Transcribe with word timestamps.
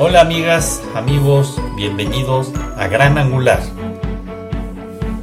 Hola 0.00 0.20
amigas, 0.20 0.80
amigos, 0.94 1.60
bienvenidos 1.74 2.52
a 2.76 2.86
Gran 2.86 3.18
Angular. 3.18 3.60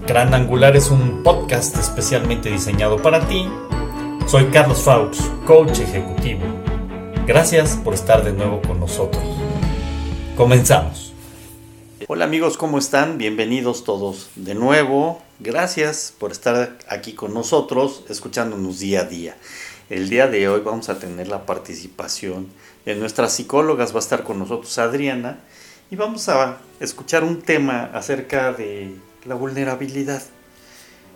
Gran 0.05 0.34
Angular 0.34 0.76
es 0.76 0.92
un 0.92 1.24
podcast 1.24 1.78
especialmente 1.78 2.52
diseñado 2.52 3.02
para 3.02 3.26
ti. 3.26 3.48
Soy 4.27 4.48
Carlos 4.48 4.82
Faux, 4.82 5.32
coach 5.48 5.80
ejecutivo. 5.80 6.41
Gracias 7.26 7.77
por 7.77 7.94
estar 7.94 8.26
de 8.26 8.34
nuevo 8.34 8.62
con 8.64 8.82
nosotros. 8.82 9.23
Comenzamos. 10.36 11.14
Hola 12.10 12.26
amigos, 12.26 12.57
¿cómo 12.57 12.78
están? 12.78 13.18
Bienvenidos 13.18 13.86
todos 13.86 14.30
de 14.36 14.55
nuevo. 14.55 15.21
Gracias 15.39 16.14
por 16.20 16.34
estar 16.34 16.78
aquí 16.89 17.14
con 17.14 17.34
nosotros, 17.34 18.04
escuchándonos 18.10 18.80
día 18.80 19.02
a 19.02 19.05
día. 19.05 19.38
El 19.90 20.10
día 20.10 20.27
de 20.27 20.49
hoy 20.49 20.60
vamos 20.66 20.90
a 20.90 20.99
tener 20.99 21.30
la 21.30 21.46
participación 21.46 22.48
de 22.85 22.95
nuestras 22.95 23.34
psicólogas, 23.34 23.91
va 23.91 23.98
a 23.98 23.99
estar 23.99 24.23
con 24.23 24.39
nosotros 24.39 24.77
Adriana 24.77 25.39
y 25.89 25.95
vamos 25.95 26.30
a 26.30 26.57
escuchar 26.80 27.23
un 27.23 27.41
tema 27.41 27.89
acerca 27.93 28.53
de 28.53 28.95
la 29.26 29.35
vulnerabilidad, 29.35 30.21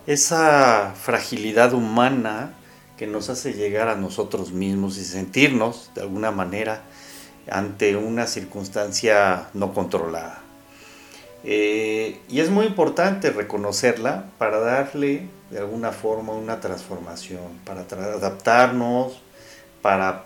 esa 0.07 0.93
fragilidad 0.99 1.73
humana 1.73 2.53
que 2.97 3.07
nos 3.07 3.29
hace 3.29 3.53
llegar 3.53 3.87
a 3.87 3.95
nosotros 3.95 4.51
mismos 4.51 4.97
y 4.97 5.05
sentirnos 5.05 5.91
de 5.95 6.01
alguna 6.01 6.31
manera 6.31 6.81
ante 7.49 7.95
una 7.95 8.27
circunstancia 8.27 9.47
no 9.53 9.73
controlada. 9.73 10.41
Eh, 11.43 12.19
y 12.27 12.41
es 12.41 12.49
muy 12.49 12.65
importante 12.65 13.29
reconocerla 13.29 14.25
para 14.38 14.59
darle 14.59 15.29
de 15.51 15.59
alguna 15.59 15.91
forma 15.91 16.33
una 16.33 16.59
transformación, 16.59 17.59
para 17.63 17.81
adaptarnos, 17.81 19.22
para 19.81 20.25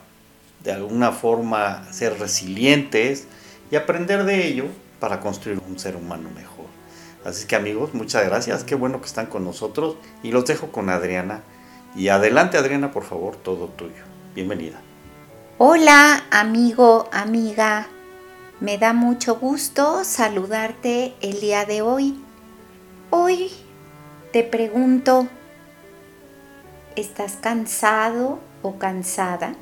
de 0.64 0.72
alguna 0.72 1.12
forma 1.12 1.86
ser 1.92 2.20
resilientes 2.20 3.28
y 3.70 3.76
aprender 3.76 4.24
de 4.24 4.48
ello 4.48 4.66
para 5.00 5.20
construir 5.20 5.60
un 5.68 5.78
ser 5.78 5.96
humano 5.96 6.30
mejor. 6.34 6.66
Así 7.26 7.48
que 7.48 7.56
amigos, 7.56 7.94
muchas 7.94 8.26
gracias, 8.26 8.64
qué 8.64 8.76
bueno 8.76 9.00
que 9.00 9.08
están 9.08 9.28
con 9.28 9.44
nosotros 9.44 9.98
y 10.24 10.32
los 10.32 10.46
dejo 10.46 10.72
con 10.72 10.90
Adriana. 10.90 11.42
Y 11.96 12.10
adelante 12.10 12.58
Adriana, 12.58 12.92
por 12.92 13.04
favor, 13.04 13.36
todo 13.36 13.68
tuyo. 13.68 14.04
Bienvenida. 14.36 14.80
Hola 15.58 16.24
amigo, 16.32 17.10
amiga, 17.12 17.88
me 18.60 18.78
da 18.78 18.94
mucho 18.94 19.36
gusto 19.36 20.04
saludarte 20.04 21.14
el 21.22 21.40
día 21.40 21.66
de 21.66 21.82
hoy. 21.82 22.20
Hoy 23.10 23.52
te 24.32 24.44
pregunto, 24.44 25.28
¿estás 26.96 27.34
cansado 27.34 28.40
o 28.62 28.78
cansada? 28.80 29.56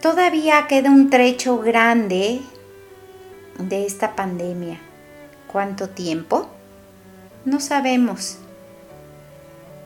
Todavía 0.00 0.66
queda 0.68 0.90
un 0.90 1.10
trecho 1.10 1.58
grande 1.58 2.40
de 3.58 3.86
esta 3.86 4.14
pandemia. 4.14 4.78
¿Cuánto 5.50 5.88
tiempo? 5.88 6.48
No 7.44 7.60
sabemos. 7.60 8.38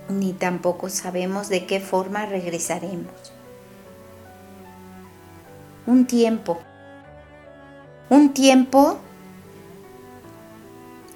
Ni 0.09 0.33
tampoco 0.33 0.89
sabemos 0.89 1.49
de 1.49 1.67
qué 1.67 1.81
forma 1.81 2.27
regresaremos. 2.27 3.33
Un 5.87 6.07
tiempo. 6.07 6.59
Un 8.11 8.35
tiempo 8.35 8.99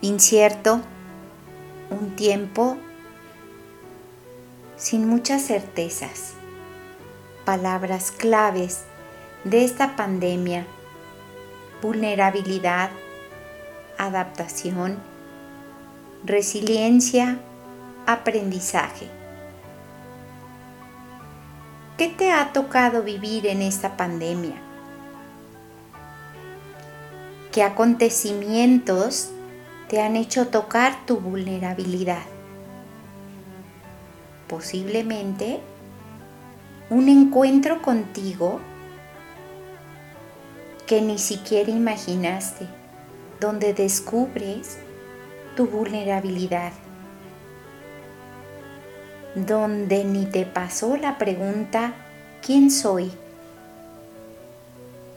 incierto 0.00 0.80
un 1.91 2.17
tiempo 2.17 2.77
sin 4.77 5.08
muchas 5.08 5.42
certezas. 5.42 6.34
Palabras 7.47 8.11
claves 8.11 8.83
de 9.44 9.64
esta 9.64 9.97
pandemia, 9.97 10.66
vulnerabilidad, 11.80 12.90
adaptación, 13.96 14.98
resiliencia, 16.24 17.39
aprendizaje. 18.07 19.08
¿Qué 21.96 22.08
te 22.08 22.33
ha 22.33 22.52
tocado 22.52 23.02
vivir 23.02 23.46
en 23.46 23.63
esta 23.63 23.96
pandemia? 23.96 24.57
¿Qué 27.51 27.63
acontecimientos 27.63 29.30
te 29.89 30.01
han 30.01 30.17
hecho 30.17 30.48
tocar 30.48 31.07
tu 31.07 31.18
vulnerabilidad. 31.18 32.24
Posiblemente 34.48 35.61
un 36.91 37.08
encuentro 37.08 37.83
contigo 37.83 38.61
que 40.86 41.01
ni 41.02 41.19
siquiera 41.19 41.70
imaginaste, 41.70 42.67
donde 43.41 43.74
descubres 43.74 44.79
tu 45.57 45.67
vulnerabilidad, 45.67 46.73
donde 49.35 50.05
ni 50.05 50.27
te 50.27 50.46
pasó 50.46 50.96
la 50.96 51.19
pregunta, 51.19 51.95
¿quién 52.41 52.70
soy? 52.70 53.11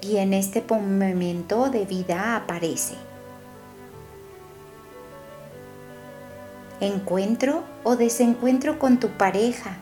Y 0.02 0.18
en 0.18 0.34
este 0.34 0.64
momento 0.68 1.70
de 1.70 1.86
vida 1.86 2.36
aparece. 2.36 2.96
encuentro 6.82 7.64
o 7.84 7.96
desencuentro 7.96 8.80
con 8.80 9.00
tu 9.00 9.10
pareja, 9.10 9.78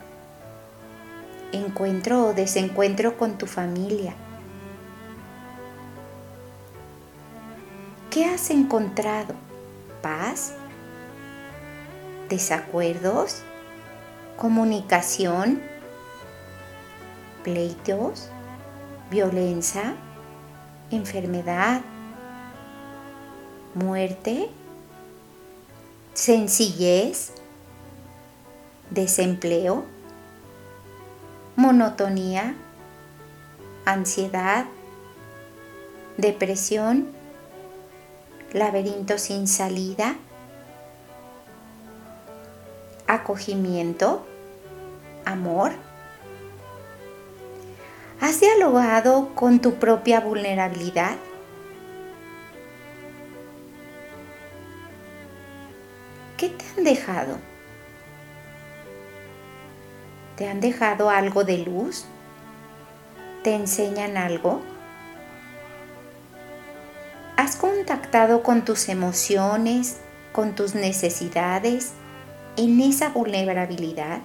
encuentro 1.52 2.28
o 2.28 2.34
desencuentro 2.34 3.18
con 3.18 3.38
tu 3.38 3.46
familia. 3.46 4.14
¿Qué 8.10 8.26
has 8.26 8.50
encontrado? 8.50 9.36
¿Paz? 10.02 10.54
¿Desacuerdos? 12.30 13.42
¿Comunicación? 14.38 15.62
¿Pleitos? 17.44 18.30
¿Violencia? 19.10 19.96
¿Enfermedad? 20.92 21.82
¿Muerte? 23.76 24.50
sencillez, 26.18 27.32
desempleo, 28.90 29.86
monotonía, 31.58 32.54
ansiedad, 33.84 34.66
depresión, 36.16 37.08
laberinto 38.54 39.18
sin 39.18 39.48
salida, 39.48 40.18
acogimiento, 43.08 44.24
amor. 45.26 45.72
¿Has 48.22 48.40
dialogado 48.40 49.34
con 49.34 49.60
tu 49.60 49.74
propia 49.80 50.20
vulnerabilidad? 50.20 51.18
¿Qué 56.38 56.50
te 56.50 56.66
han 56.78 56.84
dejado? 56.84 57.57
¿Te 60.38 60.48
han 60.48 60.62
dejado 60.62 61.10
algo 61.10 61.44
de 61.44 61.58
luz? 61.58 62.06
¿Te 63.44 63.56
enseñan 63.56 64.18
algo? 64.18 64.62
¿Has 67.38 67.56
contactado 67.56 68.44
con 68.44 68.64
tus 68.64 68.88
emociones, 68.88 69.98
con 70.34 70.54
tus 70.54 70.76
necesidades 70.76 71.94
en 72.56 72.80
esa 72.82 73.10
vulnerabilidad? 73.10 74.20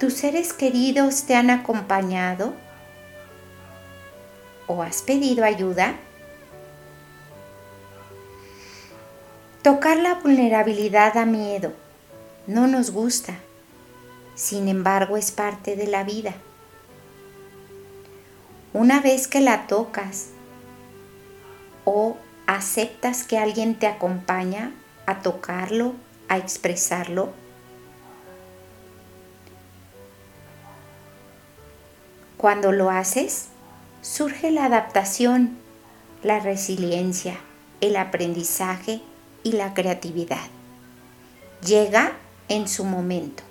¿Tus 0.00 0.14
seres 0.14 0.54
queridos 0.54 1.24
te 1.24 1.34
han 1.34 1.50
acompañado? 1.50 2.54
¿O 4.66 4.82
has 4.82 5.02
pedido 5.02 5.44
ayuda? 5.44 5.96
Tocar 9.62 9.98
la 9.98 10.14
vulnerabilidad 10.14 11.12
da 11.12 11.26
miedo, 11.26 11.72
no 12.46 12.66
nos 12.66 12.90
gusta, 12.90 13.34
sin 14.34 14.68
embargo 14.68 15.16
es 15.16 15.30
parte 15.30 15.76
de 15.76 15.86
la 15.86 16.04
vida. 16.04 16.34
Una 18.72 19.00
vez 19.00 19.28
que 19.28 19.40
la 19.40 19.66
tocas 19.66 20.30
o 21.84 22.16
aceptas 22.46 23.22
que 23.22 23.38
alguien 23.38 23.78
te 23.78 23.86
acompaña 23.86 24.72
a 25.06 25.20
tocarlo, 25.20 25.94
a 26.28 26.38
expresarlo, 26.38 27.32
cuando 32.36 32.72
lo 32.72 32.90
haces, 32.90 33.46
surge 34.02 34.50
la 34.50 34.66
adaptación, 34.66 35.56
la 36.22 36.40
resiliencia, 36.40 37.38
el 37.80 37.96
aprendizaje 37.96 39.00
y 39.42 39.52
la 39.52 39.72
creatividad. 39.72 40.46
Llega 41.64 42.12
en 42.48 42.68
su 42.68 42.84
momento. 42.84 43.42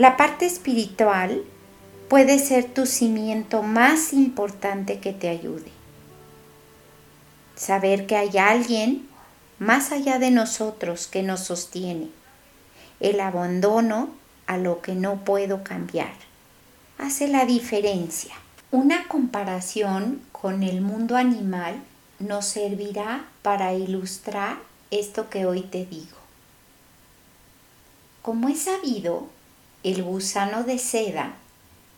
La 0.00 0.16
parte 0.16 0.46
espiritual 0.46 1.44
puede 2.08 2.38
ser 2.38 2.72
tu 2.72 2.86
cimiento 2.86 3.62
más 3.62 4.14
importante 4.14 4.98
que 4.98 5.12
te 5.12 5.28
ayude. 5.28 5.70
Saber 7.54 8.06
que 8.06 8.16
hay 8.16 8.38
alguien 8.38 9.06
más 9.58 9.92
allá 9.92 10.18
de 10.18 10.30
nosotros 10.30 11.06
que 11.06 11.22
nos 11.22 11.40
sostiene. 11.40 12.08
El 13.00 13.20
abandono 13.20 14.08
a 14.46 14.56
lo 14.56 14.80
que 14.80 14.94
no 14.94 15.22
puedo 15.22 15.62
cambiar 15.64 16.14
hace 16.96 17.28
la 17.28 17.44
diferencia. 17.44 18.32
Una 18.70 19.06
comparación 19.06 20.22
con 20.32 20.62
el 20.62 20.80
mundo 20.80 21.18
animal 21.18 21.74
nos 22.20 22.46
servirá 22.46 23.26
para 23.42 23.74
ilustrar 23.74 24.56
esto 24.90 25.28
que 25.28 25.44
hoy 25.44 25.60
te 25.60 25.84
digo. 25.84 26.16
Como 28.22 28.48
es 28.48 28.62
sabido, 28.62 29.28
el 29.82 30.02
gusano 30.02 30.64
de 30.64 30.78
seda 30.78 31.34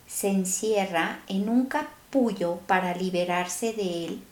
se 0.06 0.29
encierra 0.29 1.20
en 1.26 1.49
un 1.49 1.67
capullo 1.67 2.58
para 2.67 2.94
liberarse 2.94 3.73
de 3.73 4.05
él 4.06 4.23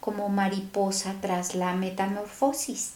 como 0.00 0.28
mariposa 0.28 1.14
tras 1.20 1.54
la 1.54 1.74
metamorfosis. 1.74 2.92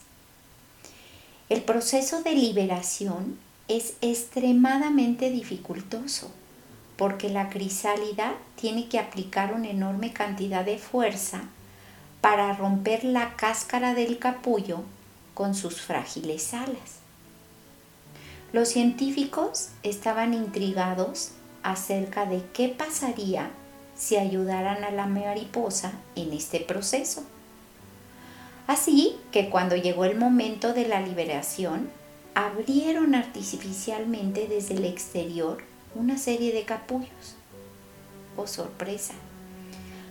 El 1.48 1.62
proceso 1.62 2.22
de 2.22 2.34
liberación 2.34 3.38
es 3.68 3.94
extremadamente 4.00 5.30
dificultoso 5.30 6.30
porque 6.96 7.28
la 7.28 7.48
crisálida 7.48 8.34
tiene 8.56 8.88
que 8.88 8.98
aplicar 8.98 9.52
una 9.52 9.68
enorme 9.68 10.12
cantidad 10.12 10.64
de 10.64 10.78
fuerza 10.78 11.42
para 12.20 12.54
romper 12.54 13.04
la 13.04 13.36
cáscara 13.36 13.94
del 13.94 14.18
capullo 14.18 14.82
con 15.34 15.54
sus 15.54 15.80
frágiles 15.80 16.54
alas. 16.54 17.01
Los 18.52 18.68
científicos 18.68 19.70
estaban 19.82 20.34
intrigados 20.34 21.30
acerca 21.62 22.26
de 22.26 22.42
qué 22.52 22.68
pasaría 22.68 23.50
si 23.96 24.16
ayudaran 24.16 24.84
a 24.84 24.90
la 24.90 25.06
mariposa 25.06 25.92
en 26.16 26.32
este 26.32 26.60
proceso. 26.60 27.24
Así 28.66 29.16
que 29.30 29.48
cuando 29.48 29.76
llegó 29.76 30.04
el 30.04 30.18
momento 30.18 30.74
de 30.74 30.86
la 30.86 31.00
liberación, 31.00 31.88
abrieron 32.34 33.14
artificialmente 33.14 34.46
desde 34.48 34.74
el 34.74 34.84
exterior 34.84 35.62
una 35.94 36.18
serie 36.18 36.52
de 36.52 36.64
capullos. 36.64 37.36
Oh 38.36 38.46
sorpresa. 38.46 39.14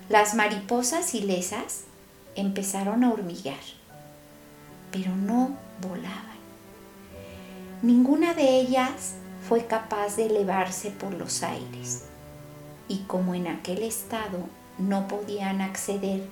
Las 0.10 0.34
mariposas 0.36 1.14
ilesas 1.14 1.82
empezaron 2.36 3.04
a 3.04 3.12
hormiguear, 3.12 3.60
pero 4.92 5.16
no 5.16 5.56
volaban. 5.82 6.31
Ninguna 7.82 8.36
de 8.36 8.60
ellas 8.60 9.16
fue 9.48 9.66
capaz 9.66 10.16
de 10.16 10.28
elevarse 10.28 10.92
por 10.92 11.14
los 11.16 11.42
aires 11.42 12.04
y 12.88 13.00
como 13.08 13.34
en 13.34 13.48
aquel 13.48 13.82
estado 13.82 14.38
no 14.78 15.08
podían 15.08 15.62
acceder 15.62 16.24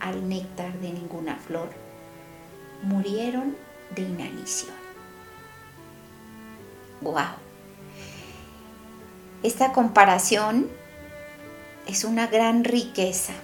al 0.00 0.28
néctar 0.28 0.72
de 0.80 0.92
ninguna 0.92 1.36
flor, 1.36 1.68
murieron 2.82 3.54
de 3.94 4.02
inanición. 4.02 4.74
¡Wow! 7.02 7.36
Esta 9.42 9.72
comparación 9.72 10.70
es 11.86 12.04
una 12.04 12.28
gran 12.28 12.64
riqueza 12.64 13.34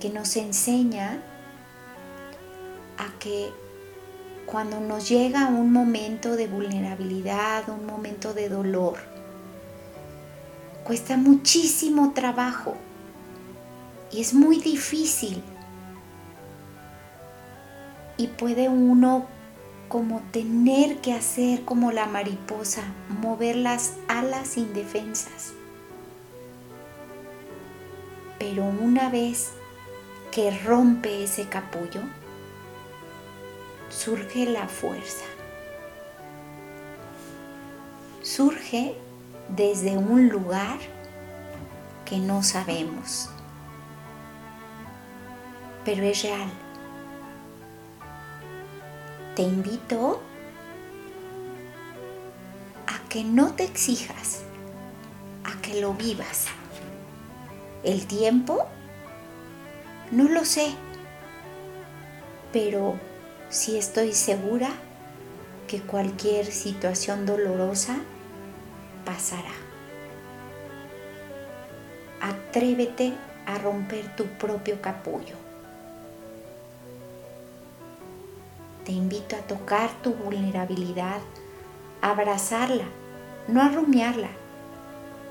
que 0.00 0.08
nos 0.08 0.36
enseña 0.36 1.22
a 2.96 3.18
que 3.18 3.52
cuando 4.46 4.80
nos 4.80 5.08
llega 5.08 5.46
un 5.46 5.72
momento 5.72 6.36
de 6.36 6.46
vulnerabilidad, 6.46 7.68
un 7.68 7.86
momento 7.86 8.34
de 8.34 8.48
dolor, 8.48 8.98
cuesta 10.84 11.16
muchísimo 11.16 12.12
trabajo 12.12 12.74
y 14.10 14.20
es 14.20 14.34
muy 14.34 14.58
difícil. 14.58 15.42
Y 18.18 18.26
puede 18.28 18.68
uno 18.68 19.26
como 19.88 20.20
tener 20.32 20.98
que 20.98 21.12
hacer 21.12 21.64
como 21.64 21.92
la 21.92 22.06
mariposa, 22.06 22.82
mover 23.08 23.56
las 23.56 23.94
alas 24.08 24.56
indefensas. 24.56 25.52
Pero 28.38 28.64
una 28.64 29.08
vez 29.08 29.50
que 30.30 30.50
rompe 30.50 31.24
ese 31.24 31.48
capullo, 31.48 32.00
surge 33.92 34.46
la 34.46 34.66
fuerza. 34.68 35.24
Surge 38.22 38.96
desde 39.48 39.96
un 39.96 40.28
lugar 40.28 40.78
que 42.04 42.18
no 42.18 42.42
sabemos, 42.42 43.28
pero 45.84 46.04
es 46.04 46.22
real. 46.22 46.50
Te 49.36 49.42
invito 49.42 50.20
a 52.86 53.08
que 53.08 53.24
no 53.24 53.52
te 53.52 53.64
exijas, 53.64 54.42
a 55.44 55.60
que 55.60 55.80
lo 55.80 55.94
vivas. 55.94 56.46
El 57.82 58.06
tiempo, 58.06 58.66
no 60.12 60.24
lo 60.24 60.44
sé, 60.44 60.72
pero 62.52 63.11
sí 63.52 63.76
estoy 63.76 64.14
segura 64.14 64.70
que 65.68 65.82
cualquier 65.82 66.46
situación 66.46 67.26
dolorosa 67.26 67.98
pasará. 69.04 69.52
Atrévete 72.22 73.12
a 73.46 73.58
romper 73.58 74.16
tu 74.16 74.24
propio 74.24 74.80
capullo. 74.80 75.36
Te 78.86 78.92
invito 78.92 79.36
a 79.36 79.40
tocar 79.40 79.90
tu 80.02 80.14
vulnerabilidad, 80.14 81.20
a 82.00 82.10
abrazarla, 82.10 82.86
no 83.48 83.60
a 83.60 83.68
rumiarla, 83.68 84.30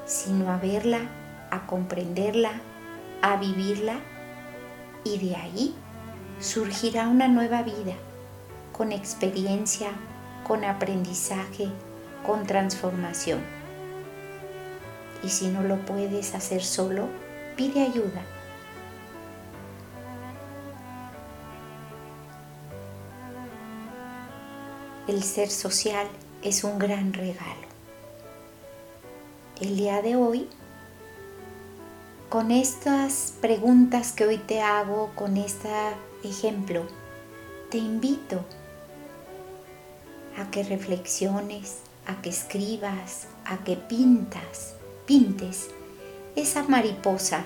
sino 0.06 0.52
a 0.52 0.58
verla, 0.58 1.00
a 1.50 1.66
comprenderla, 1.66 2.52
a 3.24 3.38
vivirla 3.38 3.96
y 5.04 5.18
de 5.18 5.36
ahí 5.36 5.76
surgirá 6.40 7.08
una 7.08 7.28
nueva 7.28 7.64
vida 7.64 7.96
con 8.72 8.92
experiencia, 8.92 9.92
con 10.48 10.64
aprendizaje, 10.64 11.70
con 12.26 12.46
transformación. 12.46 13.42
Y 15.24 15.30
si 15.30 15.48
no 15.48 15.64
lo 15.64 15.78
puedes 15.86 16.34
hacer 16.34 16.64
solo, 16.64 17.08
pide 17.56 17.82
ayuda. 17.82 18.24
El 25.08 25.24
ser 25.24 25.50
social 25.50 26.08
es 26.42 26.64
un 26.64 26.80
gran 26.80 27.14
regalo. 27.14 27.68
El 29.60 29.76
día 29.76 30.02
de 30.02 30.16
hoy, 30.16 30.48
con 32.30 32.50
estas 32.50 33.34
preguntas 33.42 34.12
que 34.12 34.26
hoy 34.26 34.38
te 34.38 34.62
hago, 34.62 35.12
con 35.16 35.38
este 35.38 35.70
ejemplo, 36.24 36.88
te 37.70 37.78
invito 37.78 38.44
a 40.42 40.50
que 40.50 40.64
reflexiones, 40.64 41.78
a 42.08 42.22
que 42.22 42.30
escribas, 42.30 43.28
a 43.46 43.58
que 43.60 43.78
pintas, 43.78 44.74
pintes 45.06 45.70
esa 46.36 46.64
mariposa 46.64 47.44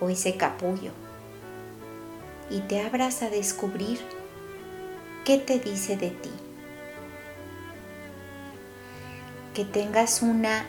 o 0.00 0.10
ese 0.10 0.36
capullo 0.36 0.92
y 2.50 2.60
te 2.60 2.80
abras 2.80 3.22
a 3.22 3.30
descubrir 3.30 4.00
qué 5.24 5.38
te 5.38 5.58
dice 5.58 5.96
de 5.96 6.10
ti. 6.10 6.30
Que 9.54 9.64
tengas 9.64 10.22
una 10.22 10.66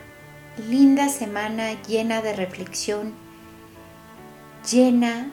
linda 0.70 1.10
semana 1.10 1.80
llena 1.84 2.22
de 2.22 2.34
reflexión, 2.34 3.14
llena 4.70 5.32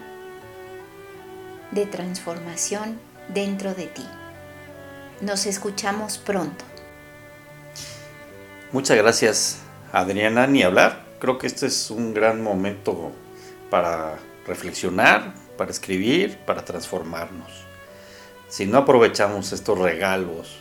de 1.70 1.86
transformación 1.86 2.98
dentro 3.32 3.74
de 3.74 3.86
ti. 3.86 4.04
Nos 5.20 5.46
escuchamos 5.46 6.18
pronto. 6.18 6.64
Muchas 8.70 8.96
gracias, 8.96 9.58
Adriana. 9.92 10.46
Ni 10.46 10.62
hablar. 10.62 11.04
Creo 11.18 11.38
que 11.38 11.48
este 11.48 11.66
es 11.66 11.90
un 11.90 12.14
gran 12.14 12.40
momento 12.40 13.10
para 13.68 14.16
reflexionar, 14.46 15.34
para 15.56 15.72
escribir, 15.72 16.38
para 16.46 16.64
transformarnos. 16.64 17.50
Si 18.48 18.66
no 18.66 18.78
aprovechamos 18.78 19.52
estos 19.52 19.76
regalos, 19.76 20.58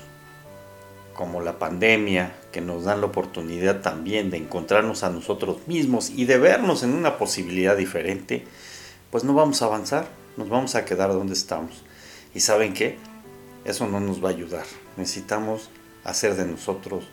como 1.13 1.41
la 1.41 1.59
pandemia, 1.59 2.35
que 2.51 2.59
nos 2.59 2.85
dan 2.85 3.01
la 3.01 3.07
oportunidad 3.07 3.81
también 3.81 4.31
de 4.31 4.37
encontrarnos 4.37 5.03
a 5.03 5.09
nosotros 5.09 5.67
mismos 5.67 6.09
y 6.09 6.25
de 6.25 6.39
vernos 6.39 6.81
en 6.81 6.93
una 6.93 7.17
posibilidad 7.17 7.77
diferente, 7.77 8.43
pues 9.11 9.23
no 9.23 9.35
vamos 9.35 9.61
a 9.61 9.65
avanzar, 9.65 10.07
nos 10.35 10.49
vamos 10.49 10.73
a 10.73 10.83
quedar 10.83 11.11
donde 11.11 11.33
estamos. 11.33 11.83
¿Y 12.33 12.39
saben 12.39 12.73
qué? 12.73 12.97
Eso 13.67 13.85
no 13.85 13.99
nos 13.99 14.23
va 14.23 14.29
a 14.29 14.31
ayudar. 14.31 14.65
Necesitamos 14.95 15.69
hacer 16.05 16.35
de 16.35 16.45
nosotros 16.45 17.03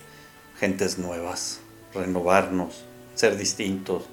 gentes 0.56 0.99
nuevas, 0.99 1.58
renovarnos, 1.92 2.84
ser 3.16 3.37
distintos 3.37 4.04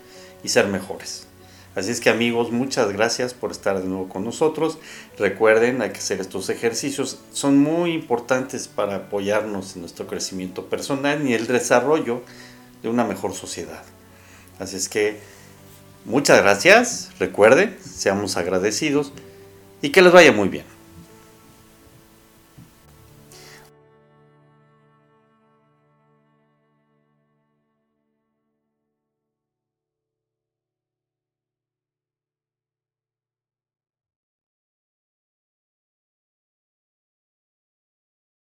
y 0.43 0.49
ser 0.49 0.65
mejores. 0.65 1.27
Así 1.75 1.91
es 1.91 2.01
que 2.01 2.09
amigos, 2.09 2.51
muchas 2.51 2.91
gracias 2.91 3.35
por 3.35 3.51
estar 3.51 3.79
de 3.79 3.87
nuevo 3.87 4.09
con 4.09 4.25
nosotros. 4.25 4.79
Recuerden, 5.19 5.83
hay 5.83 5.91
que 5.91 5.99
hacer 5.99 6.19
estos 6.19 6.49
ejercicios. 6.49 7.19
Son 7.31 7.59
muy 7.59 7.91
importantes 7.93 8.67
para 8.67 8.95
apoyarnos 8.95 9.75
en 9.75 9.81
nuestro 9.81 10.07
crecimiento 10.07 10.65
personal 10.65 11.27
y 11.27 11.35
el 11.35 11.45
desarrollo 11.45 12.23
de 12.81 12.89
una 12.89 13.03
mejor 13.03 13.35
sociedad. 13.35 13.83
Así 14.57 14.77
es 14.77 14.89
que 14.89 15.19
muchas 16.05 16.41
gracias. 16.41 17.11
Recuerden, 17.19 17.77
seamos 17.87 18.35
agradecidos 18.35 19.13
y 19.83 19.89
que 19.89 20.01
les 20.01 20.11
vaya 20.11 20.31
muy 20.31 20.49
bien. 20.49 20.80